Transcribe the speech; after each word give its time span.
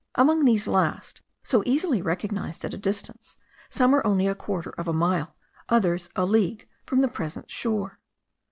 Among 0.15 0.45
these 0.45 0.65
last, 0.65 1.21
so 1.43 1.61
easily 1.63 2.01
recognised 2.01 2.65
at 2.65 2.73
a 2.73 2.77
distance, 2.79 3.37
some 3.69 3.93
are 3.93 4.03
only 4.03 4.25
a 4.25 4.33
quarter 4.33 4.71
of 4.71 4.87
a 4.87 4.93
mile, 4.93 5.35
others 5.69 6.09
a 6.15 6.25
league 6.25 6.67
from 6.87 7.01
the 7.01 7.07
present 7.07 7.51
shore. 7.51 7.99